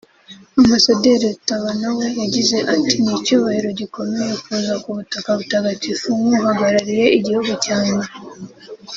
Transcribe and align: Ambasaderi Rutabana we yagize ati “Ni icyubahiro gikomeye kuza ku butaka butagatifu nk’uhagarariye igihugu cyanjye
Ambasaderi 0.59 1.23
Rutabana 1.33 1.87
we 1.97 2.05
yagize 2.21 2.57
ati 2.75 2.95
“Ni 3.03 3.11
icyubahiro 3.17 3.69
gikomeye 3.79 4.33
kuza 4.43 4.73
ku 4.83 4.89
butaka 4.97 5.29
butagatifu 5.39 6.07
nk’uhagarariye 6.19 7.05
igihugu 7.17 7.51
cyanjye 7.65 8.07